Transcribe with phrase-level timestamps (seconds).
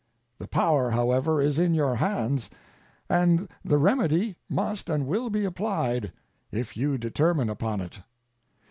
[0.39, 2.49] The power, however, is in your hands,
[3.07, 6.11] and the remedy must and will be applied
[6.51, 7.99] if you determine upon it.